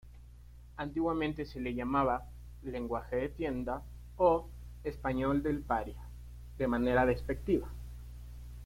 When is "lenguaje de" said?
2.63-3.29